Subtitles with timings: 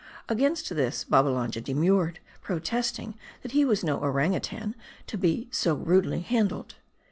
[0.27, 3.13] Against this, Babbalanja demurred, protesting
[3.43, 4.73] that he was no orang outang,
[5.05, 6.73] to be so rudely handled.